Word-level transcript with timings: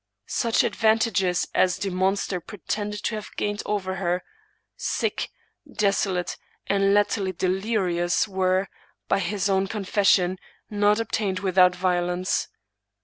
Such 0.25 0.63
advantages 0.63 1.47
as 1.53 1.77
the 1.77 1.91
monster 1.91 2.39
pretended 2.39 3.03
to 3.03 3.13
have 3.13 3.29
gained 3.37 3.61
over 3.67 3.97
her— 3.97 4.23
^sick, 4.95 5.27
desolate, 5.71 6.37
and 6.65 6.95
latterly 6.95 7.33
delirious— 7.33 8.25
^were, 8.25 8.65
by 9.07 9.19
his 9.19 9.47
own 9.47 9.67
confession, 9.67 10.39
not 10.71 10.99
obtained 10.99 11.41
without 11.41 11.75
violence. 11.75 12.47